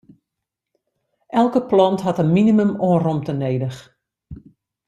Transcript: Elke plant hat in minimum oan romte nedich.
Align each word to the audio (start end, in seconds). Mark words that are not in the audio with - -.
Elke 1.41 1.61
plant 1.69 2.01
hat 2.05 2.19
in 2.23 2.31
minimum 2.35 2.71
oan 2.87 3.01
romte 3.05 3.33
nedich. 3.41 3.79